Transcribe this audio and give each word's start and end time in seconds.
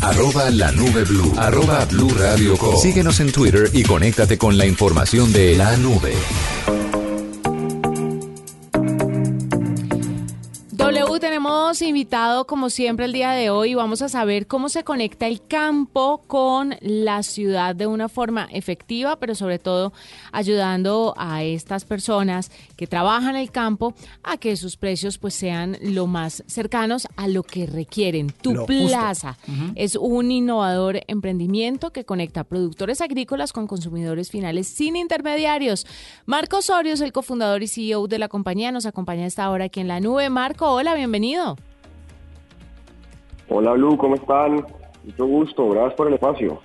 Arroba 0.00 0.50
la 0.50 0.72
nube 0.72 1.04
blue. 1.04 1.32
Arroba 1.36 1.84
blue 1.84 2.08
radio 2.16 2.56
com. 2.56 2.74
Síguenos 2.76 3.20
en 3.20 3.32
Twitter 3.32 3.68
y 3.72 3.82
conéctate 3.82 4.38
con 4.38 4.56
la 4.56 4.66
información 4.66 5.30
de 5.32 5.54
la 5.56 5.76
nube. 5.76 6.14
Tenemos 11.70 11.82
invitado 11.88 12.46
como 12.48 12.68
siempre 12.68 13.04
el 13.04 13.12
día 13.12 13.30
de 13.30 13.48
hoy. 13.48 13.74
Vamos 13.74 14.02
a 14.02 14.08
saber 14.08 14.48
cómo 14.48 14.68
se 14.68 14.82
conecta 14.82 15.28
el 15.28 15.46
campo 15.46 16.24
con 16.26 16.74
la 16.80 17.22
ciudad 17.22 17.76
de 17.76 17.86
una 17.86 18.08
forma 18.08 18.48
efectiva, 18.50 19.20
pero 19.20 19.36
sobre 19.36 19.60
todo 19.60 19.92
ayudando 20.32 21.14
a 21.16 21.44
estas 21.44 21.84
personas 21.84 22.50
que 22.76 22.88
trabajan 22.88 23.36
en 23.36 23.42
el 23.42 23.52
campo 23.52 23.94
a 24.24 24.36
que 24.36 24.56
sus 24.56 24.76
precios 24.76 25.18
pues 25.18 25.34
sean 25.34 25.76
lo 25.80 26.08
más 26.08 26.42
cercanos 26.48 27.06
a 27.14 27.28
lo 27.28 27.44
que 27.44 27.66
requieren. 27.66 28.32
Tu 28.42 28.52
Lo. 28.52 28.66
Plaza 28.66 29.38
es 29.76 29.94
un 29.94 30.32
innovador 30.32 31.02
emprendimiento 31.06 31.92
que 31.92 32.04
conecta 32.04 32.42
productores 32.42 33.00
agrícolas 33.00 33.52
con 33.52 33.68
consumidores 33.68 34.28
finales 34.28 34.66
sin 34.66 34.96
intermediarios. 34.96 35.86
Marco 36.26 36.56
Osorio 36.58 36.94
es 36.94 37.00
el 37.00 37.12
cofundador 37.12 37.62
y 37.62 37.68
CEO 37.68 38.08
de 38.08 38.18
la 38.18 38.26
compañía. 38.26 38.72
Nos 38.72 38.86
acompaña 38.86 39.22
a 39.22 39.28
esta 39.28 39.48
hora 39.50 39.66
aquí 39.66 39.78
en 39.78 39.86
la 39.86 40.00
nube. 40.00 40.30
Marco, 40.30 40.68
hola, 40.68 40.96
bienvenido. 40.96 41.59
Hola 43.52 43.72
Blue, 43.72 43.96
¿cómo 43.98 44.14
están? 44.14 44.64
Mucho 45.04 45.26
gusto, 45.26 45.68
gracias 45.70 45.94
por 45.94 46.06
el 46.06 46.14
espacio. 46.14 46.60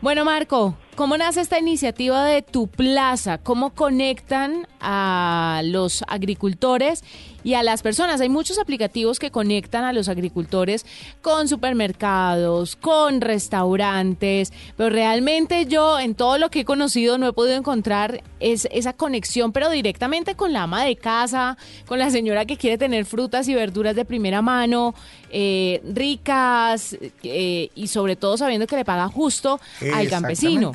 Bueno, 0.00 0.24
Marco, 0.24 0.76
¿cómo 0.94 1.18
nace 1.18 1.40
esta 1.40 1.58
iniciativa 1.58 2.24
de 2.24 2.42
Tu 2.42 2.68
Plaza? 2.68 3.38
¿Cómo 3.38 3.74
conectan 3.74 4.68
a 4.80 5.62
los 5.64 6.04
agricultores 6.06 7.02
y 7.44 7.54
a 7.54 7.62
las 7.62 7.82
personas? 7.82 8.20
Hay 8.20 8.28
muchos 8.28 8.58
aplicativos 8.58 9.18
que 9.18 9.30
conectan 9.30 9.84
a 9.84 9.92
los 9.92 10.08
agricultores 10.08 10.84
con 11.22 11.48
supermercados, 11.48 12.76
con 12.76 13.20
restaurantes, 13.20 14.52
pero 14.76 14.90
realmente 14.90 15.66
yo 15.66 15.98
en 15.98 16.14
todo 16.14 16.38
lo 16.38 16.50
que 16.50 16.60
he 16.60 16.64
conocido 16.64 17.18
no 17.18 17.28
he 17.28 17.32
podido 17.32 17.56
encontrar 17.56 18.22
es, 18.40 18.68
esa 18.70 18.92
conexión, 18.92 19.52
pero 19.52 19.70
directamente 19.70 20.34
con 20.34 20.52
la 20.52 20.62
ama 20.62 20.84
de 20.84 20.96
casa, 20.96 21.56
con 21.86 21.98
la 21.98 22.10
señora 22.10 22.44
que 22.44 22.56
quiere 22.56 22.78
tener 22.78 23.04
frutas 23.04 23.48
y 23.48 23.54
verduras 23.54 23.96
de 23.96 24.04
primera 24.04 24.42
mano, 24.42 24.94
eh, 25.30 25.82
ricas 25.92 26.96
eh, 27.22 27.70
y 27.74 27.86
sobre 27.88 28.16
todo 28.16 28.36
sabiendo 28.36 28.66
que 28.66 28.76
le 28.76 28.84
paga 28.84 29.08
justo 29.08 29.60
al 29.94 30.08
campesino. 30.08 30.72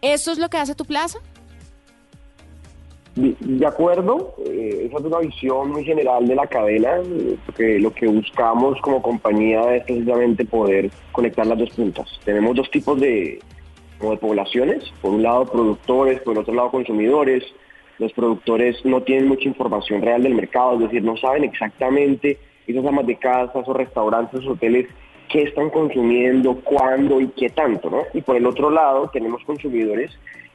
¿Esto 0.00 0.32
es 0.32 0.38
lo 0.38 0.50
que 0.50 0.58
hace 0.58 0.74
tu 0.74 0.84
plaza? 0.84 1.18
De 3.16 3.64
acuerdo, 3.64 4.34
eh, 4.44 4.86
esa 4.88 4.98
es 4.98 5.04
una 5.04 5.20
visión 5.20 5.70
muy 5.70 5.84
general 5.84 6.26
de 6.26 6.34
la 6.34 6.48
cadena, 6.48 6.96
eh, 6.96 7.36
porque 7.46 7.78
lo 7.78 7.92
que 7.94 8.08
buscamos 8.08 8.80
como 8.80 9.00
compañía 9.00 9.76
es 9.76 9.84
precisamente 9.84 10.44
poder 10.44 10.90
conectar 11.12 11.46
las 11.46 11.58
dos 11.58 11.70
puntas. 11.70 12.08
Tenemos 12.24 12.56
dos 12.56 12.68
tipos 12.72 13.00
de, 13.00 13.38
de 14.00 14.16
poblaciones, 14.16 14.92
por 15.00 15.12
un 15.12 15.22
lado 15.22 15.46
productores, 15.46 16.20
por 16.22 16.32
el 16.32 16.40
otro 16.40 16.54
lado 16.54 16.72
consumidores. 16.72 17.44
Los 18.00 18.12
productores 18.14 18.84
no 18.84 19.00
tienen 19.02 19.28
mucha 19.28 19.48
información 19.48 20.02
real 20.02 20.24
del 20.24 20.34
mercado, 20.34 20.74
es 20.74 20.80
decir, 20.80 21.04
no 21.04 21.16
saben 21.16 21.44
exactamente 21.44 22.38
esas 22.66 22.84
amas 22.84 23.06
de 23.06 23.14
casa, 23.14 23.60
esos 23.60 23.76
restaurantes, 23.76 24.40
esos 24.40 24.56
hoteles, 24.56 24.88
qué 25.28 25.42
están 25.42 25.70
consumiendo, 25.70 26.56
cuándo 26.64 27.20
y 27.20 27.28
qué 27.28 27.48
tanto, 27.48 27.90
¿no? 27.90 28.02
Y 28.12 28.22
por 28.22 28.34
el 28.34 28.46
otro 28.46 28.70
lado 28.70 29.08
tenemos 29.12 29.44
consumidores 29.44 30.10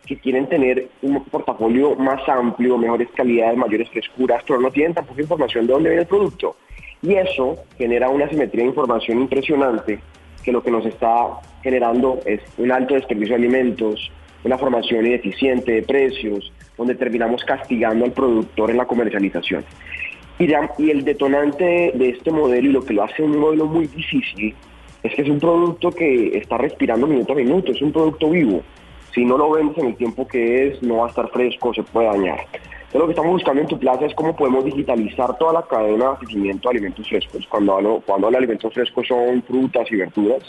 que 0.10 0.18
quieren 0.18 0.48
tener 0.50 0.88
un 1.04 1.24
portafolio 1.26 1.94
más 1.94 2.28
amplio, 2.28 2.80
mejores 2.80 3.10
calidades, 3.16 3.56
mayores 3.56 3.88
frescuras, 3.90 4.44
pero 4.48 4.60
no 4.60 4.72
tienen 4.72 4.96
tampoco 4.96 5.22
información 5.22 5.68
de 5.68 5.74
dónde 5.74 5.90
viene 5.90 6.02
el 6.02 6.08
producto. 6.08 6.56
Y 7.04 7.14
eso 7.14 7.58
genera 7.78 8.10
una 8.10 8.28
simetría 8.28 8.64
de 8.64 8.70
información 8.70 9.22
impresionante 9.22 10.00
que 10.44 10.52
lo 10.52 10.64
que 10.64 10.72
nos 10.72 10.84
está 10.88 11.28
generando 11.62 12.20
es 12.26 12.42
un 12.58 12.72
alto 12.72 12.96
desperdicio 12.96 13.36
de 13.38 13.44
alimentos, 13.44 14.12
una 14.44 14.58
formación 14.58 15.06
ineficiente 15.06 15.74
de 15.74 15.84
precios, 15.84 16.52
donde 16.76 16.96
terminamos 16.96 17.44
castigando 17.44 18.04
al 18.04 18.12
productor 18.12 18.72
en 18.72 18.78
la 18.78 18.86
comercialización. 18.86 19.64
Y, 20.40 20.90
el 20.90 21.04
detonante 21.04 21.92
de 21.94 22.10
este 22.10 22.32
modelo 22.32 22.68
y 22.68 22.72
lo 22.72 22.84
que 22.84 22.94
lo 22.96 23.04
hace 23.04 23.22
un 23.22 23.38
modelo 23.38 23.68
muy 23.68 23.86
difícil 23.86 24.56
es 25.04 25.14
que 25.14 25.22
es 25.22 25.30
un 25.30 25.40
producto 25.40 25.92
que 25.92 26.36
está 26.36 26.58
respirando 26.58 27.06
minuto 27.06 27.34
a 27.34 27.36
minuto, 27.36 27.72
es 27.74 27.82
un 27.84 27.92
producto 27.92 28.32
vivo. 28.32 28.64
Si 29.14 29.26
no 29.26 29.38
lo 29.38 29.52
vemos 29.52 29.78
en 29.78 29.88
el 29.88 29.96
tiempo 29.96 30.28
que 30.28 30.68
es, 30.68 30.84
no 30.84 30.98
va 30.98 31.08
a 31.08 31.10
estar 31.10 31.30
fresco, 31.30 31.74
se 31.74 31.84
puede 31.84 32.08
dañar. 32.08 32.40
Entonces, 32.42 33.00
lo 33.02 33.06
que 33.06 33.12
estamos 33.12 33.32
buscando 33.34 33.62
en 33.62 33.68
tu 33.68 33.80
plaza 33.80 34.06
es 34.06 34.16
cómo 34.16 34.36
podemos 34.36 34.66
digitalizar 34.66 35.38
toda 35.38 35.54
la 35.54 35.62
cadena 35.64 35.98
de 35.98 36.06
abastecimiento 36.06 36.70
de 36.70 36.76
alimentos 36.76 37.08
frescos. 37.08 37.46
Cuando 37.48 37.76
hablo, 37.76 38.02
cuando 38.06 38.28
hablo 38.28 38.38
de 38.38 38.46
alimentos 38.46 38.74
frescos 38.74 39.08
son 39.08 39.44
frutas 39.44 39.92
y 39.92 39.96
verduras, 39.96 40.44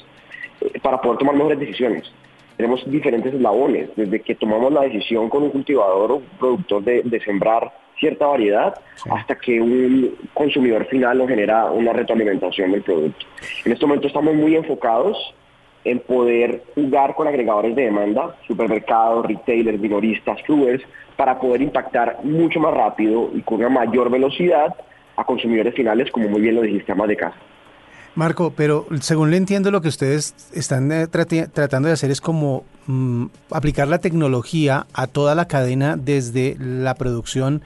eh, 0.61 0.79
para 0.83 1.01
poder 1.01 1.19
tomar 1.19 1.35
mejores 1.35 1.59
decisiones. 1.59 2.11
Tenemos 2.57 2.83
diferentes 2.91 3.35
eslabones, 3.35 3.91
desde 3.97 4.21
que 4.21 4.35
tomamos 4.35 4.73
la 4.73 4.83
decisión 4.83 5.29
con 5.29 5.43
un 5.45 5.51
cultivador 5.51 6.13
o 6.13 6.17
un 6.17 6.25
productor 6.39 6.83
de, 6.83 7.03
de 7.03 7.21
sembrar 7.21 7.73
cierta 7.99 8.27
variedad 8.27 8.75
hasta 9.11 9.35
que 9.37 9.61
un 9.61 10.17
consumidor 10.33 10.87
final 10.87 11.19
nos 11.19 11.29
genera 11.29 11.71
una 11.71 11.93
retroalimentación 11.93 12.73
del 12.73 12.83
producto. 12.83 13.27
En 13.65 13.73
este 13.73 13.87
momento 13.87 14.07
estamos 14.07 14.35
muy 14.35 14.57
enfocados 14.57 15.35
en 15.85 16.01
poder 16.01 16.63
jugar 16.75 17.15
con 17.15 17.27
agregadores 17.27 17.75
de 17.75 17.85
demanda, 17.85 18.37
supermercados, 18.47 19.27
retailers, 19.27 19.81
minoristas, 19.81 20.43
clubes, 20.43 20.83
para 21.17 21.39
poder 21.39 21.63
impactar 21.63 22.19
mucho 22.23 22.61
más 22.61 22.75
rápido 22.75 23.31
y 23.35 23.43
con 23.43 23.59
una 23.59 23.69
mayor 23.69 24.11
velocidad 24.11 24.75
a 25.17 25.25
consumidores 25.25 25.75
finales, 25.75 26.11
como 26.11 26.29
muy 26.29 26.41
bien 26.41 26.55
lo 26.55 26.63
dijiste, 26.63 26.93
amas 26.93 27.09
de 27.09 27.17
casa. 27.17 27.37
Marco, 28.15 28.53
pero 28.57 28.87
según 29.01 29.31
le 29.31 29.37
entiendo, 29.37 29.71
lo 29.71 29.81
que 29.81 29.89
ustedes 29.89 30.35
están 30.53 30.91
eh, 30.91 31.07
tratando 31.07 31.87
de 31.87 31.95
hacer 31.95 32.11
es 32.11 32.21
como 32.21 32.65
mm, 32.87 33.27
aplicar 33.53 33.87
la 33.87 33.99
tecnología 33.99 34.87
a 34.93 35.07
toda 35.07 35.35
la 35.35 35.47
cadena 35.47 35.97
desde 35.97 36.57
la 36.59 36.95
producción 36.95 37.63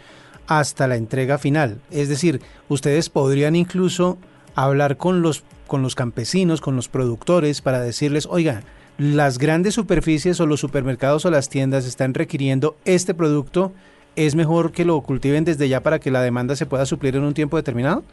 hasta 0.46 0.86
la 0.86 0.96
entrega 0.96 1.38
final. 1.38 1.80
Es 1.90 2.08
decir, 2.08 2.42
ustedes 2.68 3.08
podrían 3.08 3.56
incluso 3.56 4.18
hablar 4.54 4.96
con 4.96 5.22
los, 5.22 5.44
con 5.66 5.82
los 5.82 5.94
campesinos, 5.94 6.60
con 6.60 6.76
los 6.76 6.88
productores, 6.88 7.60
para 7.60 7.80
decirles, 7.80 8.26
oiga, 8.30 8.62
las 8.98 9.38
grandes 9.38 9.74
superficies 9.74 10.40
o 10.40 10.46
los 10.46 10.60
supermercados 10.60 11.24
o 11.26 11.30
las 11.30 11.48
tiendas 11.48 11.86
están 11.86 12.14
requiriendo 12.14 12.76
este 12.84 13.14
producto, 13.14 13.72
¿es 14.14 14.36
mejor 14.36 14.70
que 14.70 14.84
lo 14.84 15.00
cultiven 15.00 15.44
desde 15.44 15.68
ya 15.68 15.82
para 15.82 15.98
que 15.98 16.10
la 16.10 16.22
demanda 16.22 16.54
se 16.54 16.66
pueda 16.66 16.86
suplir 16.86 17.16
en 17.16 17.24
un 17.24 17.34
tiempo 17.34 17.56
determinado? 17.56 18.04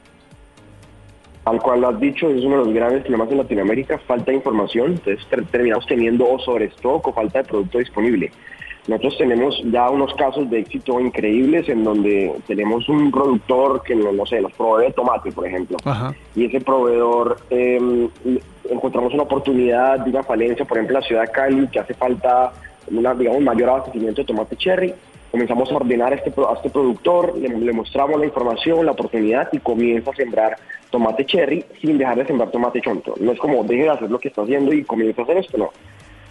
Al 1.45 1.59
cual 1.59 1.81
lo 1.81 1.89
has 1.89 1.99
dicho, 1.99 2.29
es 2.29 2.43
uno 2.43 2.59
de 2.59 2.65
los 2.65 2.73
grandes 2.73 3.01
problemas 3.01 3.31
en 3.31 3.37
Latinoamérica, 3.37 3.99
falta 4.07 4.31
de 4.31 4.37
información, 4.37 4.93
entonces 4.93 5.25
ter- 5.27 5.45
terminamos 5.45 5.85
teniendo 5.87 6.27
o 6.29 6.39
sobrestock 6.39 7.07
o 7.07 7.13
falta 7.13 7.39
de 7.43 7.45
producto 7.49 7.79
disponible. 7.79 8.31
Nosotros 8.87 9.17
tenemos 9.19 9.61
ya 9.65 9.89
unos 9.89 10.13
casos 10.15 10.49
de 10.49 10.59
éxito 10.59 10.99
increíbles 10.99 11.69
en 11.69 11.83
donde 11.83 12.33
tenemos 12.47 12.89
un 12.89 13.11
productor 13.11 13.83
que, 13.83 13.95
no, 13.95 14.11
no 14.11 14.25
sé, 14.25 14.41
nos 14.41 14.51
provee 14.53 14.87
de 14.87 14.93
tomate, 14.93 15.31
por 15.31 15.45
ejemplo, 15.45 15.77
Ajá. 15.85 16.15
y 16.35 16.45
ese 16.45 16.61
proveedor 16.61 17.37
eh, 17.51 18.09
encontramos 18.69 19.13
una 19.13 19.23
oportunidad 19.23 19.99
de 19.99 20.09
una 20.09 20.23
falencia, 20.23 20.65
por 20.65 20.77
ejemplo, 20.77 20.97
en 20.97 21.01
la 21.01 21.07
ciudad 21.07 21.21
de 21.21 21.31
Cali, 21.31 21.67
que 21.67 21.79
hace 21.79 21.93
falta 21.93 22.53
una, 22.89 23.13
digamos, 23.13 23.41
mayor 23.41 23.69
abastecimiento 23.69 24.21
de 24.21 24.27
tomate 24.27 24.55
cherry. 24.55 24.93
Comenzamos 25.29 25.71
a 25.71 25.75
ordenar 25.75 26.11
a 26.11 26.15
este, 26.15 26.29
a 26.29 26.53
este 26.55 26.69
productor, 26.69 27.37
le, 27.37 27.47
le 27.49 27.71
mostramos 27.73 28.19
la 28.19 28.25
información, 28.25 28.85
la 28.85 28.93
oportunidad 28.93 29.47
y 29.53 29.59
comienza 29.59 30.11
a 30.11 30.15
sembrar 30.15 30.57
tomate 30.89 31.25
cherry 31.25 31.63
sin 31.79 31.97
dejar 31.97 32.17
de 32.17 32.25
sembrar 32.25 32.49
tomate 32.49 32.81
chonto. 32.81 33.13
No 33.19 33.31
es 33.31 33.39
como 33.39 33.63
deje 33.63 33.83
de 33.83 33.89
hacer 33.89 34.11
lo 34.11 34.19
que 34.19 34.27
está 34.27 34.41
haciendo 34.41 34.73
y 34.73 34.83
comienza 34.83 35.21
a 35.21 35.23
hacer 35.23 35.37
esto, 35.37 35.57
no. 35.57 35.69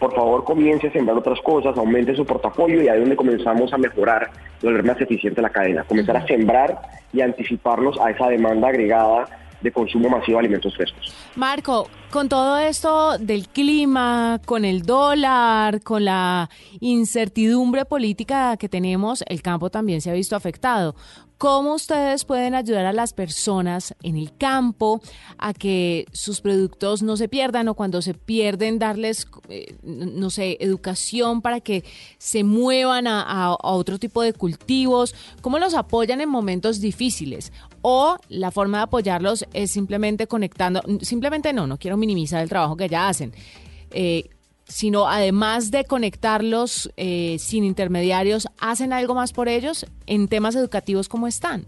Por 0.00 0.14
favor, 0.14 0.44
comience 0.44 0.88
a 0.88 0.93
sembrar 0.93 1.19
otras 1.19 1.38
cosas, 1.43 1.76
aumente 1.76 2.17
su 2.17 2.25
portafolio 2.25 2.82
y 2.82 2.88
ahí 2.88 2.97
es 2.97 3.00
donde 3.00 3.17
comenzamos 3.17 3.70
a 3.73 3.79
mejorar, 3.79 4.31
volver 4.62 4.82
más 4.82 4.99
eficiente 5.00 5.43
la 5.43 5.50
cadena, 5.50 5.85
comenzar 5.85 6.17
a 6.17 6.26
sembrar 6.26 6.81
y 7.12 7.20
anticiparnos 7.20 8.00
a 8.00 8.11
esa 8.11 8.29
demanda 8.29 8.69
agregada 8.69 9.29
de 9.61 9.70
consumo 9.70 10.08
masivo 10.08 10.38
de 10.38 10.47
alimentos 10.47 10.75
frescos. 10.75 11.14
Marco, 11.37 11.88
con 12.11 12.31
todo 12.31 12.58
esto 12.58 13.19
del 13.19 13.49
clima, 13.49 14.41
con 14.47 14.64
el 14.64 14.82
dólar, 14.82 15.82
con 15.82 16.06
la 16.06 16.49
incertidumbre 16.81 17.85
política 17.85 18.56
que 18.56 18.70
tenemos, 18.70 19.23
el 19.29 19.43
campo 19.43 19.69
también 19.69 20.00
se 20.00 20.11
ha 20.11 20.14
visto 20.14 20.35
afectado. 20.35 20.94
Cómo 21.40 21.72
ustedes 21.72 22.26
pueden 22.26 22.54
ayudar 22.54 22.84
a 22.84 22.92
las 22.92 23.14
personas 23.14 23.94
en 24.02 24.19
el 24.19 24.37
campo 24.37 25.00
a 25.38 25.54
que 25.54 26.04
sus 26.12 26.42
productos 26.42 27.02
no 27.02 27.16
se 27.16 27.31
pierdan 27.31 27.66
o 27.69 27.75
cuando 27.75 28.02
se 28.02 28.12
pierden 28.12 28.78
darles, 28.78 29.26
eh, 29.48 29.75
no 29.82 30.28
sé, 30.28 30.58
educación 30.60 31.40
para 31.40 31.60
que 31.60 31.82
se 32.19 32.44
muevan 32.44 33.06
a, 33.06 33.56
otro 33.62 33.98
tipo 33.98 34.20
de 34.20 34.34
cultivos, 34.34 35.14
cómo 35.40 35.58
los 35.58 35.72
apoyan 35.72 36.20
en 36.20 36.28
momentos 36.28 36.78
difíciles 36.78 37.54
o 37.81 38.19
la 38.28 38.50
forma 38.50 38.76
de 38.76 38.84
apoyarlos 38.84 39.46
es 39.54 39.70
simplemente 39.70 40.26
conectando, 40.26 40.82
simplemente 41.00 41.54
no, 41.54 41.66
no 41.66 41.78
quiero 41.78 41.96
minimizar 41.96 42.43
el 42.43 42.50
trabajo 42.50 42.76
que 42.76 42.90
ya 42.90 43.08
hacen. 43.08 43.32
Eh, 43.93 44.28
sino 44.70 45.08
además 45.08 45.70
de 45.70 45.84
conectarlos 45.84 46.93
eh, 46.96 47.37
sin 47.38 47.64
intermediarios, 47.64 48.49
¿hacen 48.61 48.93
algo 48.93 49.14
más 49.14 49.32
por 49.32 49.49
ellos 49.49 49.84
en 50.06 50.28
temas 50.28 50.55
educativos 50.55 51.08
como 51.08 51.26
están? 51.26 51.64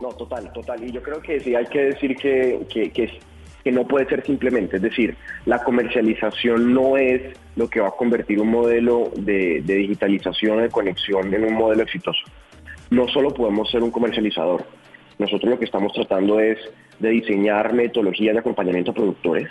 No, 0.00 0.08
total, 0.10 0.52
total. 0.52 0.84
Y 0.84 0.92
yo 0.92 1.02
creo 1.02 1.20
que 1.20 1.40
sí 1.40 1.54
hay 1.54 1.66
que 1.66 1.80
decir 1.86 2.16
que, 2.16 2.60
que, 2.70 2.90
que, 2.90 3.10
no 3.72 3.86
puede 3.86 4.08
ser 4.08 4.24
simplemente, 4.24 4.76
es 4.76 4.82
decir, 4.82 5.14
la 5.44 5.62
comercialización 5.62 6.72
no 6.72 6.96
es 6.96 7.20
lo 7.54 7.68
que 7.68 7.80
va 7.80 7.88
a 7.88 7.90
convertir 7.90 8.40
un 8.40 8.50
modelo 8.50 9.10
de, 9.14 9.60
de 9.62 9.74
digitalización, 9.74 10.62
de 10.62 10.70
conexión 10.70 11.34
en 11.34 11.44
un 11.44 11.52
modelo 11.52 11.82
exitoso. 11.82 12.20
No 12.88 13.06
solo 13.08 13.28
podemos 13.34 13.70
ser 13.70 13.82
un 13.82 13.90
comercializador, 13.90 14.64
nosotros 15.18 15.50
lo 15.50 15.58
que 15.58 15.66
estamos 15.66 15.92
tratando 15.92 16.40
es 16.40 16.56
de 16.98 17.10
diseñar 17.10 17.74
metodologías 17.74 18.32
de 18.32 18.40
acompañamiento 18.40 18.92
a 18.92 18.94
productores, 18.94 19.48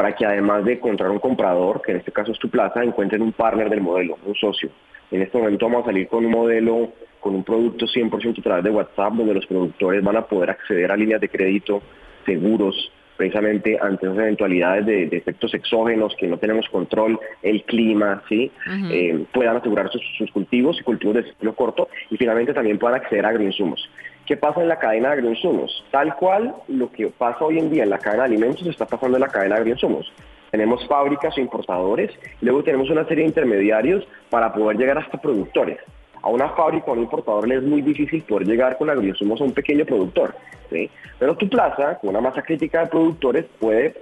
para 0.00 0.14
que 0.14 0.24
además 0.24 0.64
de 0.64 0.72
encontrar 0.72 1.10
un 1.10 1.18
comprador, 1.18 1.82
que 1.82 1.92
en 1.92 1.98
este 1.98 2.10
caso 2.10 2.32
es 2.32 2.38
tu 2.38 2.48
plaza, 2.48 2.82
encuentren 2.82 3.20
un 3.20 3.32
partner 3.32 3.68
del 3.68 3.82
modelo, 3.82 4.16
un 4.24 4.34
socio. 4.34 4.70
En 5.10 5.20
este 5.20 5.36
momento 5.36 5.66
vamos 5.66 5.82
a 5.82 5.88
salir 5.88 6.08
con 6.08 6.24
un 6.24 6.32
modelo, 6.32 6.94
con 7.20 7.34
un 7.34 7.44
producto 7.44 7.84
100% 7.84 8.38
a 8.38 8.42
través 8.42 8.64
de 8.64 8.70
WhatsApp, 8.70 9.12
donde 9.12 9.34
los 9.34 9.44
productores 9.44 10.02
van 10.02 10.16
a 10.16 10.22
poder 10.22 10.48
acceder 10.48 10.90
a 10.90 10.96
líneas 10.96 11.20
de 11.20 11.28
crédito, 11.28 11.82
seguros, 12.24 12.90
precisamente 13.20 13.78
ante 13.78 14.06
esas 14.06 14.16
eventualidades 14.16 14.86
de, 14.86 15.02
efectos 15.14 15.52
exógenos 15.52 16.16
que 16.18 16.26
no 16.26 16.38
tenemos 16.38 16.66
control, 16.70 17.20
el 17.42 17.62
clima, 17.64 18.22
¿sí? 18.30 18.50
Eh, 18.90 19.26
puedan 19.30 19.58
asegurar 19.58 19.90
sus, 19.92 20.00
sus, 20.16 20.30
cultivos 20.30 20.80
y 20.80 20.84
cultivos 20.84 21.16
de 21.16 21.24
ciclo 21.24 21.54
corto 21.54 21.90
y 22.08 22.16
finalmente 22.16 22.54
también 22.54 22.78
puedan 22.78 22.98
acceder 22.98 23.26
a 23.26 23.28
agroinsumos. 23.28 23.90
¿Qué 24.24 24.38
pasa 24.38 24.62
en 24.62 24.68
la 24.68 24.78
cadena 24.78 25.08
de 25.08 25.14
agroinsumos? 25.16 25.84
Tal 25.90 26.16
cual 26.16 26.54
lo 26.68 26.90
que 26.90 27.08
pasa 27.08 27.44
hoy 27.44 27.58
en 27.58 27.68
día 27.68 27.82
en 27.82 27.90
la 27.90 27.98
cadena 27.98 28.22
de 28.22 28.28
alimentos 28.30 28.66
está 28.66 28.86
pasando 28.86 29.18
en 29.18 29.20
la 29.20 29.28
cadena 29.28 29.56
de 29.56 29.60
agroinsumos. 29.60 30.10
Tenemos 30.50 30.88
fábricas 30.88 31.36
o 31.36 31.40
importadores, 31.42 32.10
y 32.40 32.46
luego 32.46 32.64
tenemos 32.64 32.88
una 32.88 33.04
serie 33.04 33.24
de 33.24 33.28
intermediarios 33.28 34.08
para 34.30 34.50
poder 34.50 34.78
llegar 34.78 34.96
hasta 34.96 35.20
productores. 35.20 35.78
A 36.22 36.28
una 36.28 36.48
fábrica 36.50 36.86
o 36.88 36.90
a 36.90 36.92
un 36.94 37.02
importador 37.02 37.48
le 37.48 37.56
es 37.56 37.62
muy 37.62 37.82
difícil 37.82 38.22
poder 38.22 38.46
llegar 38.46 38.76
con 38.76 38.90
agroinsumos 38.90 39.40
a 39.40 39.44
un 39.44 39.52
pequeño 39.52 39.84
productor. 39.84 40.34
¿sí? 40.70 40.90
Pero 41.18 41.36
tu 41.36 41.48
plaza, 41.48 41.98
con 41.98 42.10
una 42.10 42.20
masa 42.20 42.42
crítica 42.42 42.80
de 42.80 42.86
productores, 42.86 43.46
puede 43.58 43.94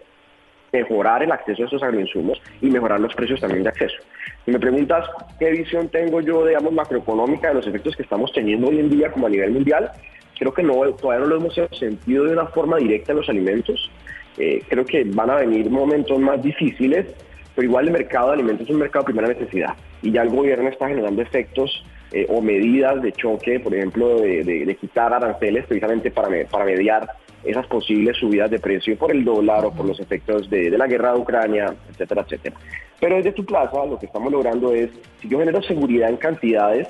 mejorar 0.73 1.23
el 1.23 1.33
acceso 1.33 1.63
a 1.63 1.67
esos 1.67 1.83
agroinsumos 1.83 2.41
y 2.61 2.67
mejorar 2.71 3.01
los 3.01 3.15
precios 3.15 3.41
también 3.41 3.63
de 3.63 3.71
acceso. 3.71 3.97
Si 4.45 4.51
me 4.51 4.59
preguntas 4.59 5.09
qué 5.39 5.51
visión 5.51 5.89
tengo 5.89 6.21
yo, 6.21 6.45
digamos, 6.47 6.73
macroeconómica 6.73 7.49
de 7.49 7.55
los 7.55 7.67
efectos 7.67 7.97
que 7.97 8.03
estamos 8.03 8.33
teniendo 8.33 8.69
hoy 8.69 8.81
en 8.81 8.91
día 8.91 9.11
como 9.11 9.27
a 9.27 9.31
nivel 9.31 9.53
mundial, 9.53 9.91
creo 10.39 10.53
que 10.53 10.63
no, 10.63 10.75
todavía 10.93 11.25
no 11.25 11.31
lo 11.31 11.37
hemos 11.37 11.55
sentido 11.73 12.25
de 12.25 12.33
una 12.33 12.47
forma 12.47 12.77
directa 12.77 13.13
en 13.13 13.19
los 13.19 13.29
alimentos. 13.29 13.91
Eh, 14.37 14.63
creo 14.69 14.85
que 14.85 15.05
van 15.05 15.31
a 15.31 15.37
venir 15.37 15.69
momentos 15.69 16.19
más 16.19 16.41
difíciles, 16.43 17.07
pero 17.59 17.71
igual 17.71 17.87
el 17.87 17.93
mercado 17.93 18.29
de 18.29 18.35
alimentos 18.35 18.69
es 18.69 18.73
un 18.73 18.79
mercado 18.79 19.03
de 19.03 19.13
primera 19.13 19.35
necesidad 19.35 19.75
y 20.01 20.13
ya 20.13 20.23
el 20.23 20.29
gobierno 20.29 20.69
está 20.69 20.87
generando 20.87 21.21
efectos 21.21 21.85
eh, 22.13 22.25
o 22.29 22.41
medidas 22.41 23.03
de 23.03 23.11
choque, 23.11 23.59
por 23.59 23.75
ejemplo, 23.75 24.21
de, 24.21 24.77
quitar 24.81 25.13
aranceles 25.13 25.67
precisamente 25.67 26.13
para, 26.13 26.29
para 26.47 26.65
mediar 26.65 27.11
esas 27.43 27.67
posibles 27.67 28.17
subidas 28.17 28.49
de 28.49 28.61
precio 28.61 28.97
por 28.97 29.11
el 29.11 29.25
dólar 29.25 29.65
o 29.65 29.73
por 29.73 29.87
los 29.87 29.99
efectos 29.99 30.49
de, 30.49 30.71
de, 30.71 30.79
la 30.79 30.87
guerra 30.87 31.15
de 31.15 31.19
Ucrania, 31.19 31.75
etcétera, 31.91 32.23
etcétera. 32.23 32.55
Pero 33.01 33.17
desde 33.17 33.33
tu 33.33 33.45
plaza 33.45 33.85
lo 33.87 33.99
que 33.99 34.07
estamos 34.07 34.31
logrando 34.31 34.73
es, 34.73 34.91
si 35.21 35.29
yo 35.29 35.41
genero 35.41 35.61
seguridad 35.61 36.11
en 36.11 36.17
cantidades 36.17 36.87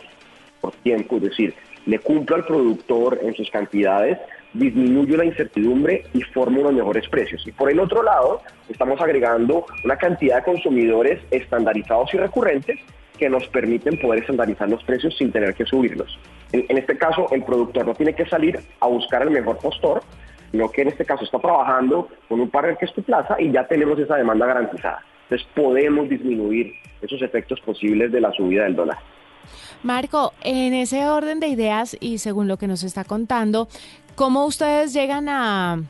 por 0.60 0.72
tiempo, 0.72 1.16
es 1.16 1.22
decir, 1.22 1.54
le 1.86 1.98
cumplo 1.98 2.36
al 2.36 2.44
productor 2.44 3.20
en 3.22 3.32
sus 3.32 3.50
cantidades, 3.50 4.18
disminuyo 4.52 5.16
la 5.16 5.24
incertidumbre 5.24 6.04
y 6.14 6.22
formo 6.22 6.60
unos 6.60 6.72
mejores 6.72 7.08
precios. 7.08 7.46
Y 7.46 7.52
por 7.52 7.70
el 7.70 7.80
otro 7.80 8.02
lado, 8.02 8.40
estamos 8.68 9.00
agregando 9.00 9.66
una 9.84 9.96
cantidad 9.96 10.36
de 10.36 10.44
consumidores 10.44 11.20
estandarizados 11.30 12.12
y 12.14 12.18
recurrentes 12.18 12.78
que 13.18 13.28
nos 13.28 13.46
permiten 13.48 13.98
poder 14.00 14.20
estandarizar 14.20 14.68
los 14.68 14.82
precios 14.84 15.16
sin 15.16 15.32
tener 15.32 15.54
que 15.54 15.66
subirlos. 15.66 16.18
En, 16.52 16.78
este 16.78 16.96
caso, 16.96 17.26
el 17.32 17.42
productor 17.42 17.86
no 17.86 17.94
tiene 17.94 18.14
que 18.14 18.26
salir 18.26 18.58
a 18.80 18.86
buscar 18.86 19.22
el 19.22 19.30
mejor 19.30 19.58
postor, 19.58 20.02
sino 20.50 20.70
que 20.70 20.82
en 20.82 20.88
este 20.88 21.04
caso 21.04 21.24
está 21.24 21.38
trabajando 21.38 22.08
con 22.28 22.40
un 22.40 22.48
partner 22.48 22.78
que 22.78 22.86
es 22.86 22.94
tu 22.94 23.02
plaza 23.02 23.36
y 23.38 23.52
ya 23.52 23.66
tenemos 23.66 23.98
esa 23.98 24.16
demanda 24.16 24.46
garantizada. 24.46 25.04
Entonces 25.24 25.46
podemos 25.54 26.08
disminuir 26.08 26.72
esos 27.02 27.20
efectos 27.20 27.60
posibles 27.60 28.10
de 28.12 28.20
la 28.20 28.32
subida 28.32 28.64
del 28.64 28.76
dólar. 28.76 28.98
Marco, 29.82 30.32
en 30.42 30.72
ese 30.74 31.06
orden 31.06 31.40
de 31.40 31.48
ideas 31.48 31.96
y 32.00 32.18
según 32.18 32.48
lo 32.48 32.56
que 32.56 32.66
nos 32.66 32.82
está 32.82 33.04
contando, 33.04 33.68
¿cómo 34.18 34.46
ustedes 34.46 34.92
llegan 34.92 35.28
a 35.28 35.80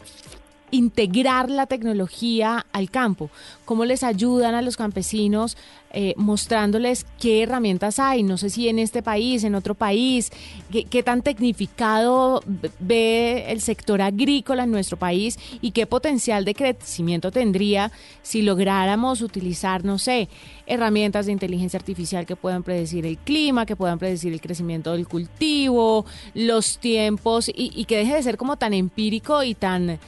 integrar 0.71 1.51
la 1.51 1.67
tecnología 1.67 2.67
al 2.73 2.91
campo? 2.91 3.31
¿Cómo 3.65 3.85
les 3.85 4.03
ayudan 4.03 4.55
a 4.55 4.63
los 4.63 4.77
campesinos 4.77 5.57
eh, 5.91 6.13
mostrándoles 6.17 7.07
qué 7.19 7.43
herramientas 7.43 7.99
hay? 7.99 8.23
No 8.23 8.37
sé 8.37 8.51
si 8.51 8.69
en 8.69 8.79
este 8.79 9.03
país, 9.03 9.45
en 9.45 9.55
otro 9.55 9.75
país, 9.75 10.31
qué, 10.71 11.03
tan 11.03 11.23
tecnificado 11.23 12.43
ve 12.79 13.47
el 13.49 13.61
sector 13.61 14.03
agrícola 14.03 14.65
en 14.65 14.71
nuestro 14.71 14.97
país 14.97 15.39
y 15.61 15.71
qué 15.71 15.87
potencial 15.87 16.45
de 16.45 16.55
crecimiento 16.55 17.31
tendría 17.31 17.91
si 18.23 18.43
lográramos 18.43 19.23
utilizar, 19.23 19.85
no 19.85 19.99
sé, 19.99 20.29
herramientas 20.67 21.27
de 21.27 21.33
inteligencia 21.33 21.79
artificial 21.79 22.27
que 22.27 22.37
puedan 22.37 22.63
predecir 22.63 23.07
el 23.07 23.17
clima, 23.19 23.67
que 23.67 23.77
puedan 23.77 23.99
predecir 23.99 24.33
el 24.33 24.41
crecimiento 24.41 24.93
del 24.93 25.09
cultivo, 25.09 26.05
los 26.35 26.79
tiempos 26.79 27.49
y, 27.49 27.73
y 27.75 27.87
que 27.87 27.99
deje 27.99 28.15
de 28.15 28.23
ser 28.23 28.37
como 28.37 28.57
tan 28.57 28.75
empírico 28.75 29.43
y 29.43 29.55
tan 29.55 29.99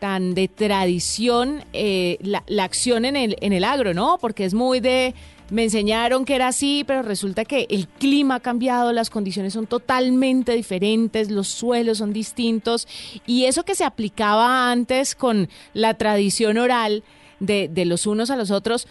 tan 0.00 0.34
de 0.34 0.48
tradición 0.48 1.62
eh, 1.72 2.18
la, 2.22 2.64
acción 2.64 3.04
en 3.04 3.14
el, 3.14 3.36
en 3.40 3.52
el 3.52 3.62
agro, 3.62 3.94
¿no? 3.94 4.18
Porque 4.20 4.44
es 4.44 4.54
muy 4.54 4.80
de, 4.80 5.14
me 5.50 5.64
enseñaron 5.64 6.24
que 6.24 6.34
era 6.34 6.48
así, 6.48 6.84
pero 6.86 7.02
resulta 7.02 7.44
que 7.44 7.66
el 7.70 7.86
clima 7.86 8.36
ha 8.36 8.40
cambiado, 8.40 8.92
las 8.92 9.10
condiciones 9.10 9.52
son 9.52 9.66
totalmente 9.66 10.52
diferentes, 10.52 11.30
los 11.30 11.48
suelos 11.48 11.98
son 11.98 12.12
distintos 12.12 12.88
y 13.26 13.44
eso 13.44 13.64
que 13.64 13.74
se 13.74 13.84
aplicaba 13.84 14.72
antes 14.72 15.14
con 15.14 15.48
la 15.74 15.94
tradición 15.94 16.58
oral 16.58 17.04
de, 17.38 17.68
de 17.68 17.84
los 17.84 18.06
unos 18.06 18.30
a 18.30 18.36
los 18.36 18.50
otros, 18.50 18.88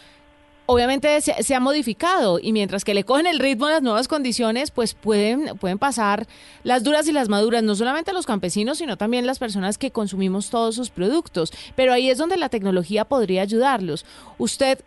obviamente 0.71 1.19
se, 1.21 1.55
ha 1.55 1.59
modificado 1.59 2.37
y 2.39 2.53
mientras 2.53 2.85
que 2.85 2.93
le 2.93 3.03
cogen 3.03 3.25
el 3.25 3.39
ritmo 3.39 3.65
a 3.65 3.71
las 3.71 3.81
nuevas 3.81 4.07
condiciones, 4.07 4.69
pues 4.69 4.93
pueden, 4.93 5.57
pueden 5.57 5.79
pasar 5.79 6.27
las 6.61 6.83
duras 6.83 7.07
y 7.07 7.11
las 7.11 7.27
maduras, 7.27 7.63
no 7.63 7.73
solamente 7.73 8.13
los 8.13 8.27
campesinos, 8.27 8.77
sino 8.77 8.95
también 8.95 9.25
las 9.25 9.39
personas 9.39 9.79
que 9.79 9.89
consumimos 9.89 10.51
todos 10.51 10.75
sus 10.75 10.91
productos. 10.91 11.51
Pero 11.75 11.91
ahí 11.91 12.11
es 12.11 12.19
donde 12.19 12.37
la 12.37 12.49
tecnología 12.49 13.03
podría 13.03 13.41
ayudarlos. 13.41 14.05
¿Usted 14.37 14.77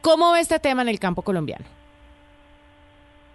cómo 0.00 0.32
ve 0.32 0.40
este 0.40 0.58
tema 0.58 0.82
en 0.82 0.88
el 0.88 0.98
campo 0.98 1.22
colombiano? 1.22 1.64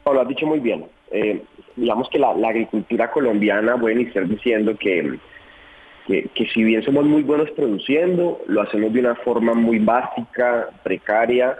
lo 0.05 0.19
has 0.19 0.27
dicho 0.27 0.47
muy 0.47 0.59
bien. 0.59 0.85
Eh, 1.11 1.41
digamos 1.77 2.09
que 2.09 2.19
la, 2.19 2.31
agricultura 2.31 3.09
colombiana, 3.09 3.75
voy 3.75 3.93
a 3.93 3.95
iniciar 3.95 4.27
diciendo 4.27 4.75
que, 4.77 5.17
que, 6.07 6.45
si 6.53 6.61
bien 6.63 6.83
somos 6.83 7.05
muy 7.05 7.23
buenos 7.23 7.49
produciendo, 7.51 8.41
lo 8.47 8.63
hacemos 8.63 8.91
de 8.91 8.99
una 8.99 9.15
forma 9.15 9.53
muy 9.53 9.79
básica, 9.79 10.71
precaria, 10.83 11.59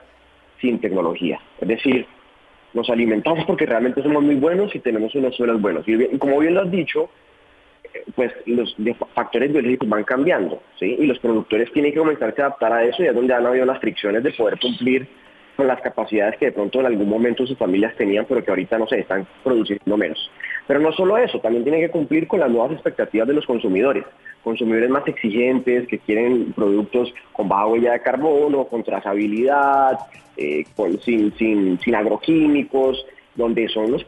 sin 0.62 0.80
tecnología. 0.80 1.40
Es 1.60 1.68
decir, 1.68 2.06
nos 2.74 2.90
alimentamos 2.90 3.46
porque 3.46 3.66
realmente 3.66 4.04
somos 4.04 4.24
muy 4.24 4.36
buenos 4.36 4.74
y 4.76 4.80
tenemos 4.80 5.14
unos 5.16 5.36
suelos 5.36 5.62
buenos. 5.62 5.88
Y 5.88 6.18
como 6.18 6.40
bien 6.40 6.54
lo 6.54 6.62
has 6.62 6.72
dicho, 6.72 7.10
pues 8.16 8.32
los 8.46 8.76
factores 9.14 9.52
biológicos 9.52 9.90
van 9.90 10.04
cambiando, 10.04 10.62
¿sí? 10.78 10.96
Y 11.00 11.08
los 11.08 11.20
productores 11.20 11.72
tienen 11.72 11.92
que 11.92 12.00
comenzarse 12.00 12.42
a 12.42 12.46
adaptar 12.46 12.74
a 12.74 12.84
eso 12.84 13.04
y 13.04 13.08
es 13.08 13.16
donde 13.16 13.34
han 13.34 13.46
habido 13.46 13.66
las 13.66 13.80
fricciones 13.80 14.24
de 14.24 14.32
poder 14.32 14.60
cumplir 14.60 15.08
con 15.56 15.68
las 15.68 15.82
capacidades 15.82 16.38
que 16.38 16.46
de 16.46 16.52
pronto 16.52 16.80
en 16.80 16.86
algún 16.86 17.10
momento 17.10 17.46
sus 17.46 17.58
familias 17.58 17.96
tenían, 17.96 18.26
pero 18.26 18.44
que 18.44 18.50
ahorita 18.50 18.78
no 18.78 18.88
se 18.88 19.00
están 19.00 19.28
produciendo 19.44 19.98
menos. 19.98 20.32
Pero 20.68 20.80
no 20.80 20.92
solo 20.94 21.18
eso, 21.18 21.40
también 21.40 21.64
tienen 21.64 21.82
que 21.82 21.90
cumplir 21.90 22.28
con 22.28 22.40
las 22.40 22.50
nuevas 22.50 22.72
expectativas 22.72 23.28
de 23.28 23.34
los 23.34 23.46
consumidores 23.46 24.06
consumidores 24.44 24.90
más 24.90 25.08
exigentes 25.08 25.88
que 25.88 26.00
quieren 26.00 26.54
productos 26.54 27.14
con 27.34 27.48
baja 27.48 27.68
huella 27.68 27.94
de 27.94 28.02
carbono, 28.02 28.66
con 28.66 28.84
trazabilidad, 28.84 30.00
eh, 30.38 30.66
sin, 31.04 31.36
sin, 31.38 31.80
sin 31.80 31.96
agroquímicos, 31.96 33.06
donde 33.36 33.68
son 33.70 33.92
los, 33.92 34.06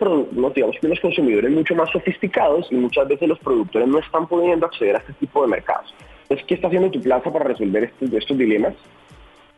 digamos 0.53 0.75
que 0.79 0.87
los 0.87 0.99
consumidores 0.99 1.51
mucho 1.51 1.75
más 1.75 1.89
sofisticados 1.89 2.67
y 2.71 2.75
muchas 2.75 3.07
veces 3.07 3.29
los 3.29 3.39
productores 3.39 3.87
no 3.87 3.99
están 3.99 4.27
pudiendo 4.27 4.65
acceder 4.65 4.95
a 4.95 4.99
este 4.99 5.13
tipo 5.13 5.41
de 5.41 5.47
mercados. 5.47 5.93
Entonces, 6.23 6.45
¿qué 6.47 6.55
está 6.55 6.67
haciendo 6.67 6.91
tu 6.91 7.01
plaza 7.01 7.31
para 7.31 7.45
resolver 7.45 7.85
estos, 7.85 8.11
estos 8.13 8.37
dilemas? 8.37 8.73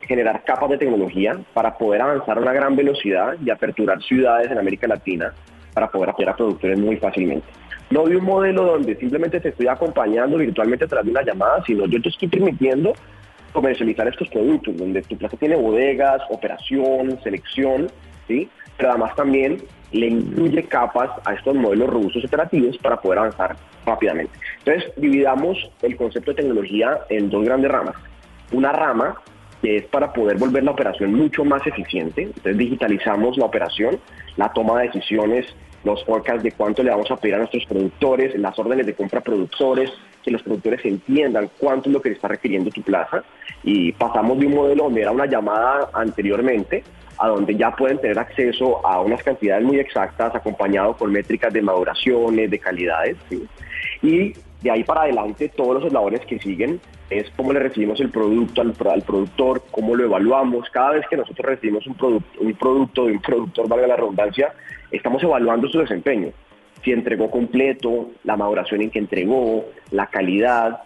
Generar 0.01 0.43
capas 0.43 0.69
de 0.69 0.77
tecnología 0.77 1.39
para 1.53 1.77
poder 1.77 2.01
avanzar 2.01 2.37
a 2.37 2.41
una 2.41 2.53
gran 2.53 2.75
velocidad 2.75 3.35
y 3.43 3.49
aperturar 3.49 4.01
ciudades 4.03 4.51
en 4.51 4.57
América 4.57 4.87
Latina 4.87 5.33
para 5.73 5.89
poder 5.89 6.09
apoyar 6.09 6.33
a 6.33 6.35
productores 6.35 6.77
muy 6.77 6.97
fácilmente. 6.97 7.47
No 7.93 8.05
de 8.05 8.17
un 8.17 8.25
modelo 8.25 8.63
donde 8.63 8.95
simplemente 8.95 9.39
te 9.39 9.49
estoy 9.49 9.67
acompañando 9.67 10.39
virtualmente 10.39 10.85
a 10.85 10.87
través 10.87 11.05
de 11.05 11.11
una 11.11 11.21
llamada, 11.21 11.63
sino 11.63 11.85
yo 11.85 12.01
te 12.01 12.09
estoy 12.09 12.27
permitiendo 12.27 12.93
comercializar 13.51 14.07
estos 14.07 14.29
productos, 14.29 14.75
donde 14.75 15.03
tu 15.03 15.15
plaza 15.15 15.37
tiene 15.37 15.55
bodegas, 15.55 16.23
operación, 16.31 17.19
selección, 17.21 17.91
¿sí? 18.27 18.49
pero 18.77 18.89
además 18.89 19.15
también 19.15 19.57
le 19.91 20.07
incluye 20.07 20.63
capas 20.63 21.11
a 21.23 21.35
estos 21.35 21.53
modelos 21.53 21.87
robustos 21.87 22.25
operativos 22.25 22.79
para 22.79 22.99
poder 22.99 23.19
avanzar 23.19 23.55
rápidamente. 23.85 24.33
Entonces, 24.65 24.91
dividamos 24.97 25.59
el 25.83 25.95
concepto 25.95 26.31
de 26.31 26.37
tecnología 26.37 26.97
en 27.09 27.29
dos 27.29 27.45
grandes 27.45 27.69
ramas. 27.69 27.93
Una 28.53 28.71
rama 28.71 29.21
que 29.61 29.77
es 29.77 29.85
para 29.85 30.11
poder 30.11 30.37
volver 30.37 30.63
la 30.63 30.71
operación 30.71 31.13
mucho 31.13 31.45
más 31.45 31.61
eficiente. 31.67 32.23
Entonces, 32.23 32.57
digitalizamos 32.57 33.37
la 33.37 33.45
operación, 33.45 33.99
la 34.35 34.51
toma 34.51 34.79
de 34.79 34.87
decisiones, 34.87 35.45
los 35.83 36.03
forecasts 36.05 36.43
de 36.43 36.51
cuánto 36.51 36.83
le 36.83 36.91
vamos 36.91 37.09
a 37.11 37.17
pedir 37.17 37.35
a 37.35 37.39
nuestros 37.39 37.65
productores, 37.65 38.35
las 38.39 38.57
órdenes 38.57 38.85
de 38.85 38.93
compra 38.93 39.19
a 39.19 39.23
productores, 39.23 39.91
que 40.23 40.31
los 40.31 40.41
productores 40.41 40.83
entiendan 40.85 41.49
cuánto 41.57 41.89
es 41.89 41.93
lo 41.93 42.01
que 42.01 42.09
está 42.09 42.29
requiriendo 42.29 42.71
tu 42.71 42.81
plaza. 42.81 43.23
Y 43.63 43.91
pasamos 43.91 44.39
de 44.39 44.47
un 44.47 44.55
modelo 44.55 44.85
donde 44.85 45.01
era 45.01 45.11
una 45.11 45.25
llamada 45.25 45.89
anteriormente 45.93 46.83
a 47.17 47.27
donde 47.27 47.55
ya 47.55 47.75
pueden 47.75 47.99
tener 47.99 48.17
acceso 48.17 48.85
a 48.85 49.01
unas 49.01 49.21
cantidades 49.21 49.63
muy 49.63 49.79
exactas 49.79 50.33
acompañado 50.33 50.95
con 50.95 51.11
métricas 51.11 51.53
de 51.53 51.61
maduraciones, 51.61 52.49
de 52.49 52.59
calidades. 52.59 53.17
Y 54.01 54.33
de 54.61 54.71
ahí 54.71 54.83
para 54.83 55.01
adelante 55.01 55.49
todos 55.49 55.75
los 55.75 55.85
eslabones 55.85 56.21
que 56.21 56.39
siguen 56.39 56.79
es 57.19 57.29
cómo 57.35 57.53
le 57.53 57.59
recibimos 57.59 57.99
el 57.99 58.09
producto 58.09 58.61
al, 58.61 58.73
productor, 59.03 59.63
cómo 59.71 59.95
lo 59.95 60.05
evaluamos. 60.05 60.69
Cada 60.69 60.91
vez 60.91 61.05
que 61.09 61.17
nosotros 61.17 61.45
recibimos 61.45 61.85
un, 61.87 61.95
producto 61.95 62.41
un 62.41 62.53
producto 62.53 63.05
de 63.05 63.13
un 63.13 63.21
productor, 63.21 63.67
valga 63.67 63.87
la 63.87 63.95
redundancia, 63.95 64.53
estamos 64.91 65.23
evaluando 65.23 65.67
su 65.69 65.79
desempeño. 65.79 66.29
Si 66.83 66.91
entregó 66.91 67.31
completo, 67.31 68.11
la 68.23 68.35
maduración 68.35 68.81
en 68.81 68.89
que 68.89 68.99
entregó, 68.99 69.65
la 69.91 70.07
calidad, 70.07 70.81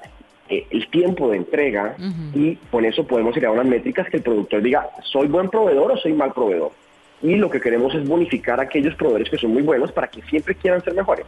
eh, 0.50 0.66
el 0.70 0.88
tiempo 0.90 1.30
de 1.30 1.38
entrega 1.38 1.96
y 2.34 2.56
con 2.72 2.86
eso 2.86 3.06
podemos 3.06 3.34
crear 3.34 3.52
unas 3.52 3.66
métricas 3.66 4.08
que 4.10 4.18
el 4.18 4.24
productor 4.24 4.62
diga, 4.62 4.90
¿soy 5.04 5.28
buen 5.28 5.50
proveedor 5.50 5.92
o 5.92 5.98
soy 5.98 6.14
mal 6.14 6.34
proveedor? 6.34 6.72
Y 7.22 7.36
lo 7.36 7.50
que 7.50 7.60
queremos 7.60 7.94
es 7.96 8.08
bonificar 8.08 8.60
a 8.60 8.64
aquellos 8.64 8.94
proveedores 8.96 9.30
que 9.30 9.38
son 9.38 9.52
muy 9.52 9.64
buenos 9.64 9.92
para 9.92 10.08
que 10.08 10.22
siempre 10.24 10.56
quieran 10.56 10.84
ser 10.84 10.94
mejores. 10.94 11.26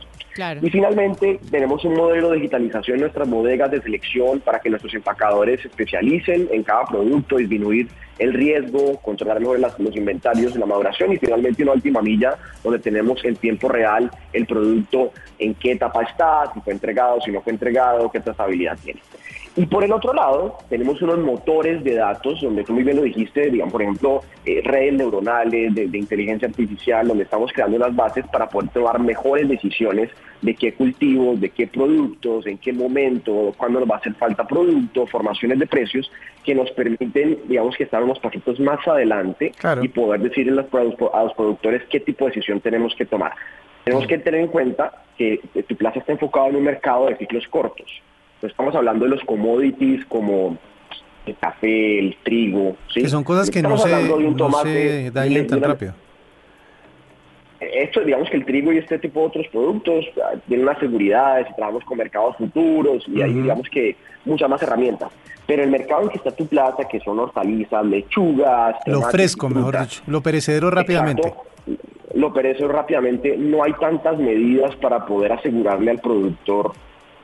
Y 0.61 0.69
finalmente 0.69 1.39
tenemos 1.49 1.83
un 1.83 1.95
modelo 1.95 2.29
de 2.29 2.37
digitalización 2.37 2.95
en 2.95 3.01
nuestras 3.01 3.29
bodegas 3.29 3.71
de 3.71 3.81
selección 3.81 4.39
para 4.39 4.59
que 4.59 4.69
nuestros 4.69 4.93
empacadores 4.93 5.61
se 5.61 5.67
especialicen 5.67 6.47
en 6.51 6.63
cada 6.63 6.85
producto, 6.85 7.37
disminuir 7.37 7.87
el 8.19 8.33
riesgo, 8.33 8.97
controlar 9.01 9.39
mejor 9.39 9.59
los 9.59 9.95
inventarios, 9.95 10.55
la 10.55 10.65
maduración 10.65 11.13
y 11.13 11.17
finalmente 11.17 11.63
una 11.63 11.73
última 11.73 12.01
milla 12.01 12.37
donde 12.63 12.79
tenemos 12.79 13.23
en 13.25 13.35
tiempo 13.35 13.69
real 13.69 14.11
el 14.33 14.45
producto, 14.45 15.11
en 15.39 15.55
qué 15.55 15.71
etapa 15.71 16.03
está, 16.03 16.51
si 16.53 16.59
fue 16.61 16.73
entregado, 16.73 17.19
si 17.21 17.31
no 17.31 17.41
fue 17.41 17.53
entregado, 17.53 18.11
qué 18.11 18.19
trazabilidad 18.19 18.77
tiene. 18.83 19.01
Y 19.59 19.65
por 19.65 19.83
el 19.83 19.91
otro 19.91 20.13
lado, 20.13 20.57
tenemos 20.69 21.01
unos 21.01 21.19
motores 21.19 21.83
de 21.83 21.95
datos, 21.95 22.39
donde 22.39 22.63
tú 22.63 22.71
muy 22.71 22.83
bien 22.83 22.95
lo 22.95 23.03
dijiste, 23.03 23.51
digamos, 23.51 23.73
por 23.73 23.81
ejemplo, 23.81 24.21
eh, 24.45 24.61
redes 24.63 24.93
neuronales 24.93 25.75
de, 25.75 25.97
inteligencia 25.97 26.47
artificial, 26.47 27.09
donde 27.09 27.25
estamos 27.25 27.51
creando 27.51 27.75
unas 27.75 27.93
bases 27.93 28.25
para 28.31 28.47
poder 28.47 28.69
tomar 28.69 29.01
mejores 29.01 29.49
decisiones 29.49 30.11
de 30.41 30.55
qué 30.55 30.73
cultivos, 30.75 31.41
de 31.41 31.49
qué 31.49 31.67
productos, 31.67 32.47
en 32.47 32.57
qué 32.57 32.71
momento, 32.71 33.53
cuándo 33.57 33.81
nos 33.81 33.89
va 33.89 33.95
a 33.95 33.97
hacer 33.97 34.13
falta 34.13 34.47
producto, 34.47 35.05
formaciones 35.07 35.59
de 35.59 35.67
precios, 35.67 36.09
que 36.45 36.55
nos 36.55 36.71
permiten, 36.71 37.39
digamos, 37.49 37.75
que 37.75 37.83
estar 37.83 38.01
unos 38.01 38.19
pasitos 38.19 38.61
más 38.61 38.87
adelante 38.87 39.51
y 39.81 39.89
poder 39.89 40.21
decirle 40.21 40.53
a 40.53 41.23
los 41.23 41.33
productores 41.33 41.83
qué 41.89 41.99
tipo 41.99 42.23
de 42.23 42.31
decisión 42.31 42.61
tenemos 42.61 42.95
que 42.95 43.05
tomar. 43.05 43.33
Tenemos 43.83 44.07
que 44.07 44.19
tener 44.19 44.39
en 44.39 44.47
cuenta 44.47 45.03
que 45.17 45.41
tu 45.67 45.75
plaza 45.75 45.99
está 45.99 46.13
enfocado 46.13 46.47
en 46.47 46.55
un 46.55 46.63
mercado 46.63 47.07
de 47.07 47.17
ciclos 47.17 47.45
cortos 47.49 48.01
estamos 48.41 48.75
hablando 48.75 49.05
de 49.05 49.11
los 49.11 49.23
commodities 49.23 50.05
como 50.05 50.57
el 51.25 51.37
café, 51.37 51.99
el 51.99 52.17
trigo. 52.23 52.75
¿sí? 52.93 53.01
Que 53.01 53.09
son 53.09 53.23
cosas 53.23 53.49
que 53.49 53.61
no 53.61 53.77
se, 53.77 55.11
dañan 55.11 55.47
tan 55.47 55.61
rápido. 55.61 55.93
Esto, 57.59 57.99
digamos 58.01 58.29
que 58.29 58.37
el 58.37 58.45
trigo 58.45 58.71
y 58.71 58.77
este 58.77 58.99
tipo 58.99 59.19
de 59.19 59.25
otros 59.27 59.47
productos 59.47 60.05
ah, 60.23 60.37
tienen 60.47 60.65
unas 60.65 60.79
seguridades, 60.79 61.45
trabajamos 61.57 61.83
con 61.83 61.97
mercados 61.97 62.37
futuros 62.37 63.03
y 63.07 63.21
hay, 63.21 63.33
digamos 63.33 63.67
que, 63.69 63.97
muchas 64.23 64.49
más 64.49 64.61
herramientas. 64.61 65.11
Pero 65.45 65.63
el 65.63 65.69
mercado 65.69 66.03
en 66.03 66.09
que 66.09 66.17
está 66.17 66.31
tu 66.31 66.47
plata, 66.47 66.87
que 66.87 67.01
son 67.01 67.19
hortalizas, 67.19 67.85
lechugas... 67.85 68.77
Lo 68.85 69.01
fresco, 69.01 69.49
mejor 69.49 69.77
dicho, 69.77 70.01
lo 70.07 70.21
perecedero 70.21 70.71
rápidamente. 70.71 71.33
lo 72.13 72.33
perecedero 72.33 72.71
rápidamente, 72.71 73.35
no 73.37 73.63
hay 73.63 73.73
tantas 73.73 74.17
medidas 74.17 74.73
para 74.77 75.05
poder 75.05 75.33
asegurarle 75.33 75.91
al 75.91 75.99
productor 75.99 76.71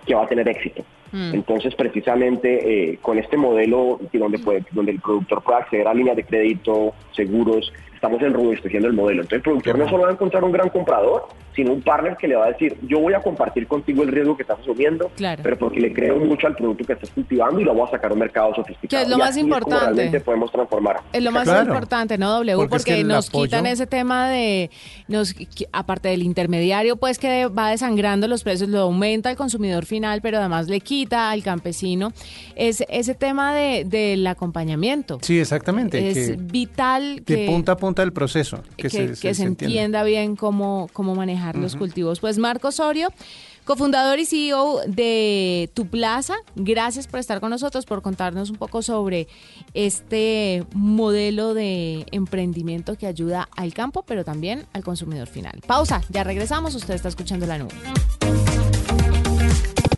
que 0.05 0.15
va 0.15 0.23
a 0.23 0.27
tener 0.27 0.49
éxito. 0.49 0.83
Mm. 1.15 1.33
Entonces, 1.33 1.73
precisamente 1.75 2.91
eh, 2.91 2.99
con 3.01 3.17
este 3.17 3.37
modelo 3.37 4.01
donde, 4.11 4.37
puede, 4.37 4.65
donde 4.71 4.91
el 4.91 4.99
productor 4.99 5.41
puede 5.41 5.59
acceder 5.59 5.87
a 5.87 5.93
líneas 5.93 6.17
de 6.17 6.25
crédito, 6.25 6.93
seguros, 7.15 7.71
estamos 8.05 8.21
enrobusteciendo 8.21 8.87
el 8.87 8.93
modelo. 8.93 9.21
Entonces, 9.21 9.37
el 9.37 9.41
productor 9.41 9.77
no 9.77 9.89
solo 9.89 10.03
va 10.03 10.09
a 10.09 10.13
encontrar 10.13 10.43
un 10.43 10.51
gran 10.51 10.69
comprador, 10.69 11.27
sino 11.55 11.71
un 11.71 11.81
partner 11.81 12.17
que 12.17 12.27
le 12.27 12.35
va 12.35 12.45
a 12.45 12.51
decir, 12.51 12.77
yo 12.81 12.99
voy 12.99 13.13
a 13.13 13.21
compartir 13.21 13.65
contigo 13.67 14.03
el 14.03 14.09
riesgo 14.09 14.35
que 14.35 14.43
estás 14.43 14.59
asumiendo, 14.59 15.09
pero 15.41 15.57
porque 15.57 15.79
le 15.79 15.93
creo 15.93 16.17
mucho 16.17 16.47
al 16.47 16.55
producto 16.55 16.83
que 16.83 16.93
estás 16.93 17.09
cultivando 17.11 17.59
y 17.61 17.63
lo 17.63 17.73
voy 17.73 17.87
a 17.87 17.91
sacar 17.91 18.11
a 18.11 18.13
un 18.13 18.19
mercado 18.19 18.53
sofisticado. 18.53 18.89
Que 18.89 19.03
es 19.03 19.09
lo 19.09 19.17
más 19.17 19.37
importante. 19.37 19.75
Es 19.75 19.95
realmente 19.95 20.19
podemos 20.19 20.51
transformar. 20.51 20.97
Es 21.13 21.23
lo 21.23 21.31
más 21.31 21.47
importante, 21.47 22.17
¿no, 22.17 22.31
W? 22.31 22.67
Porque, 22.67 23.03
nos 23.03 23.29
quitan 23.29 23.65
ese 23.65 23.87
tema 23.87 24.29
de, 24.29 24.69
nos 25.07 25.33
aparte 25.71 26.09
del 26.09 26.23
intermediario, 26.23 26.97
pues 26.97 27.17
que 27.17 27.47
va 27.47 27.69
desangrando 27.69 28.27
los 28.27 28.43
precios, 28.43 28.69
lo 28.69 28.79
aumenta 28.79 29.29
al 29.29 29.35
consumidor 29.35 29.85
final, 29.85 30.21
pero 30.21 30.39
además 30.39 30.67
le 30.67 30.81
quita 30.81 31.31
al 31.31 31.41
campesino, 31.41 32.11
es 32.55 32.83
ese 32.89 33.15
tema 33.15 33.55
de, 33.55 33.85
del 33.85 34.27
acompañamiento. 34.27 35.19
Sí, 35.21 35.39
exactamente. 35.39 36.09
Es 36.09 36.45
vital 36.47 37.23
que, 37.25 37.45
punta 37.45 37.73
a 37.73 37.77
punta 37.77 37.94
del 38.01 38.13
proceso. 38.13 38.61
Que, 38.77 38.89
se, 38.89 39.15
se, 39.15 39.43
entienda 39.43 40.03
bien 40.03 40.35
cómo, 40.35 40.89
cómo 40.93 41.15
manejar 41.15 41.55
los 41.55 41.75
cultivos. 41.75 42.19
Pues 42.19 42.37
Marco 42.37 42.69
Osorio, 42.69 43.09
cofundador 43.65 44.19
y 44.19 44.25
CEO 44.25 44.81
de 44.87 45.69
Tu 45.73 45.87
Plaza, 45.87 46.35
gracias 46.55 47.07
por 47.07 47.19
estar 47.19 47.39
con 47.39 47.49
nosotros, 47.49 47.85
por 47.85 48.01
contarnos 48.01 48.49
un 48.49 48.57
poco 48.57 48.81
sobre 48.81 49.27
este 49.73 50.65
modelo 50.73 51.53
de 51.53 52.05
emprendimiento 52.11 52.97
que 52.97 53.07
ayuda 53.07 53.49
al 53.55 53.73
campo, 53.73 54.03
pero 54.03 54.23
también 54.23 54.65
al 54.73 54.83
consumidor 54.83 55.27
final. 55.27 55.61
Pausa, 55.65 56.01
ya 56.09 56.23
regresamos, 56.23 56.75
usted 56.75 56.93
está 56.93 57.09
escuchando 57.09 57.45
la 57.45 57.57
nube. 57.57 57.73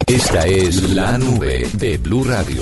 Esta 0.07 0.45
es 0.45 0.93
la 0.93 1.17
nube 1.17 1.67
de 1.73 1.97
Blue 1.97 2.23
Radio. 2.23 2.61